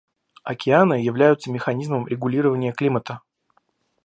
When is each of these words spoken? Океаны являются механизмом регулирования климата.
Океаны 0.43 0.95
являются 0.95 1.51
механизмом 1.51 2.07
регулирования 2.07 2.73
климата. 2.73 3.21